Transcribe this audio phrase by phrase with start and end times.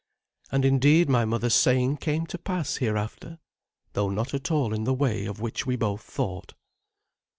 [0.51, 3.37] And indeed my mother's saying came to pass hereafter,
[3.93, 6.55] though not at all in the way of which we both thought.